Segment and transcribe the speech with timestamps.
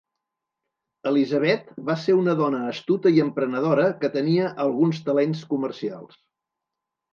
[1.11, 6.21] Elisabet va ser una dona astuta i emprenedora que tenia alguns talents comercials.